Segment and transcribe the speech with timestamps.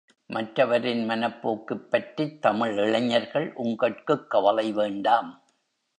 [0.29, 5.31] மற்றவரின் மனப்போக்குப் பற்றித் தமிழ் இளைஞர்கள் உங்கட்குக் கவலை வேண்டாம்.